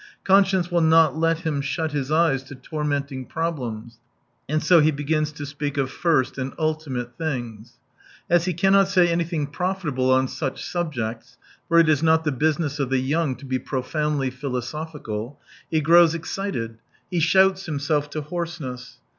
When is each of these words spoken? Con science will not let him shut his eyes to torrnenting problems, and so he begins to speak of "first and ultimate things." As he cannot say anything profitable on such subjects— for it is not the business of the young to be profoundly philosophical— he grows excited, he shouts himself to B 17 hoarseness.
Con 0.23 0.43
science 0.43 0.71
will 0.71 0.81
not 0.81 1.15
let 1.15 1.41
him 1.41 1.61
shut 1.61 1.91
his 1.91 2.11
eyes 2.11 2.41
to 2.45 2.55
torrnenting 2.55 3.29
problems, 3.29 3.99
and 4.49 4.63
so 4.63 4.79
he 4.79 4.89
begins 4.89 5.31
to 5.33 5.45
speak 5.45 5.77
of 5.77 5.91
"first 5.91 6.39
and 6.39 6.53
ultimate 6.57 7.15
things." 7.19 7.77
As 8.27 8.45
he 8.45 8.53
cannot 8.55 8.87
say 8.87 9.07
anything 9.07 9.45
profitable 9.45 10.09
on 10.11 10.27
such 10.27 10.63
subjects— 10.65 11.37
for 11.67 11.77
it 11.77 11.87
is 11.87 12.01
not 12.01 12.23
the 12.23 12.31
business 12.31 12.79
of 12.79 12.89
the 12.89 12.97
young 12.97 13.35
to 13.35 13.45
be 13.45 13.59
profoundly 13.59 14.31
philosophical— 14.31 15.39
he 15.69 15.81
grows 15.81 16.15
excited, 16.15 16.79
he 17.11 17.19
shouts 17.19 17.67
himself 17.67 18.05
to 18.09 18.21
B 18.21 18.23
17 18.23 18.29
hoarseness. 18.31 18.97